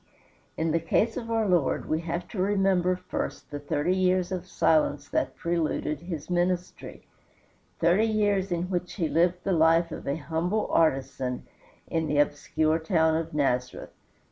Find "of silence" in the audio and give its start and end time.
4.31-5.07